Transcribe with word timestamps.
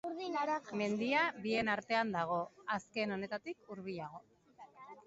Mendia 0.79 1.25
bien 1.45 1.69
artean 1.75 2.15
dago, 2.17 2.39
azken 2.79 3.17
honetatik 3.19 3.65
hurbilago. 3.73 4.27